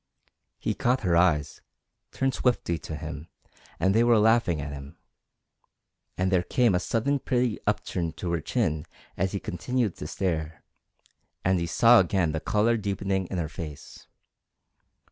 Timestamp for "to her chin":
8.13-8.87